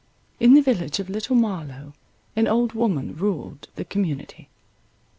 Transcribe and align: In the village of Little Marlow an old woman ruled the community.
In 0.39 0.55
the 0.55 0.63
village 0.63 0.97
of 0.99 1.11
Little 1.11 1.35
Marlow 1.35 1.93
an 2.35 2.47
old 2.47 2.73
woman 2.73 3.15
ruled 3.15 3.67
the 3.75 3.85
community. 3.85 4.49